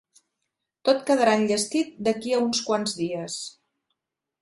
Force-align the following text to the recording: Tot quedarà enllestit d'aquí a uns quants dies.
Tot 0.89 1.03
quedarà 1.09 1.35
enllestit 1.41 1.93
d'aquí 2.09 2.35
a 2.39 2.43
uns 2.49 2.65
quants 2.71 3.01
dies. 3.05 3.41